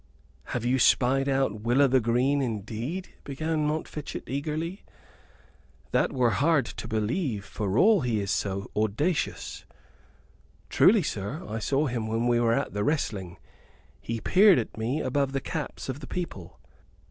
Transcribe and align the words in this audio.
"Have 0.45 0.65
you 0.65 0.79
spied 0.79 1.29
out 1.29 1.61
Will 1.61 1.79
o' 1.79 1.87
th 1.87 2.01
'Green 2.01 2.41
indeed?" 2.41 3.09
began 3.23 3.67
Montfichet, 3.67 4.23
eagerly. 4.27 4.83
"That 5.91 6.11
were 6.11 6.31
hard 6.31 6.65
to 6.65 6.87
believe, 6.87 7.45
for 7.45 7.77
all 7.77 8.01
he 8.01 8.19
is 8.19 8.31
so 8.31 8.71
audacious." 8.75 9.63
"Truly, 10.71 11.03
sir, 11.03 11.45
I 11.47 11.59
saw 11.59 11.85
him 11.85 12.07
when 12.07 12.25
we 12.25 12.39
were 12.39 12.53
at 12.55 12.73
the 12.73 12.83
wrestling. 12.83 13.37
He 14.01 14.19
peered 14.19 14.57
at 14.57 14.75
me 14.75 15.01
above 15.01 15.33
the 15.33 15.39
caps 15.39 15.87
of 15.87 15.99
the 15.99 16.07
people." 16.07 16.59